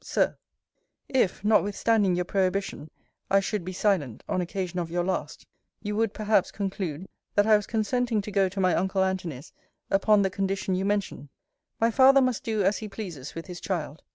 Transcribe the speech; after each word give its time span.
SIR, 0.03 0.35
If, 1.09 1.43
notwithstanding 1.45 2.15
your 2.15 2.25
prohibition, 2.25 2.89
I 3.29 3.39
should 3.39 3.63
be 3.63 3.71
silent, 3.71 4.23
on 4.27 4.41
occasion 4.41 4.79
of 4.79 4.89
your 4.89 5.03
last, 5.03 5.45
you 5.83 5.95
would, 5.95 6.11
perhaps, 6.11 6.49
conclude, 6.49 7.07
that 7.35 7.45
I 7.45 7.55
was 7.55 7.67
consenting 7.67 8.19
to 8.21 8.31
go 8.31 8.49
to 8.49 8.59
my 8.59 8.73
uncle 8.73 9.03
Antony's 9.03 9.53
upon 9.91 10.23
the 10.23 10.31
condition 10.31 10.73
you 10.73 10.85
mention. 10.85 11.29
My 11.79 11.91
father 11.91 12.19
must 12.19 12.43
do 12.43 12.63
as 12.63 12.79
he 12.79 12.89
pleases 12.89 13.35
with 13.35 13.45
his 13.45 13.61
child. 13.61 14.01